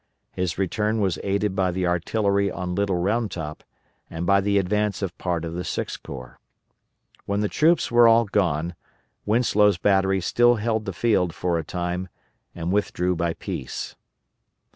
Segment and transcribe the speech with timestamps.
[0.31, 3.63] His return was aided by the artillery on Little Round Top,
[4.09, 6.39] and by the advance of part of the Sixth Corps.
[7.27, 8.73] When the troops were all gone,
[9.27, 12.07] Winslow's battery still held the field for a time,
[12.55, 13.95] and withdrew by piece.